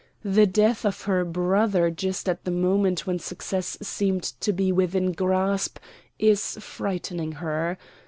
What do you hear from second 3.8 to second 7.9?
seemed to be within grasp is frightening her.